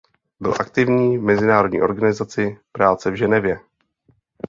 Byl 0.39 0.53
aktivní 0.59 1.17
v 1.17 1.21
Mezinárodní 1.21 1.81
organizaci 1.81 2.59
práce 2.71 3.11
v 3.11 3.15
Ženevě. 3.15 3.59